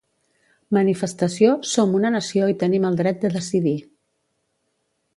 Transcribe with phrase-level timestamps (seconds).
[0.77, 3.79] Manifestació «Som una nació i tenim el dret de decidir»